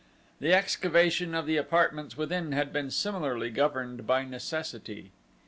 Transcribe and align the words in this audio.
The 0.39 0.51
excavation 0.51 1.35
of 1.35 1.45
the 1.45 1.57
apartments 1.57 2.17
within 2.17 2.53
had 2.53 2.73
been 2.73 2.89
similarly 2.89 3.51
governed 3.51 4.07
by 4.07 4.25
necessity. 4.25 5.11